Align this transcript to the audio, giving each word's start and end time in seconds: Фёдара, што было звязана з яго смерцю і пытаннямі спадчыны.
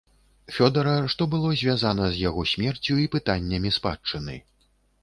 Фёдара, 0.55 0.95
што 1.15 1.27
было 1.35 1.51
звязана 1.61 2.09
з 2.17 2.25
яго 2.29 2.49
смерцю 2.53 2.99
і 3.05 3.09
пытаннямі 3.19 3.69
спадчыны. 3.79 4.35